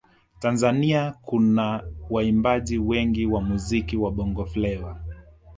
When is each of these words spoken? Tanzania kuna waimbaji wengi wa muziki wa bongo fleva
Tanzania 0.39 1.15
kuna 1.21 1.83
waimbaji 2.09 2.77
wengi 2.77 3.25
wa 3.25 3.41
muziki 3.41 3.97
wa 3.97 4.11
bongo 4.11 4.45
fleva 4.45 5.01